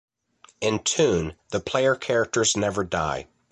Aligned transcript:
In 0.61 0.79
"Toon" 0.79 1.35
the 1.49 1.59
player 1.59 1.95
characters 1.95 2.57
never 2.57 2.83
die. 2.83 3.27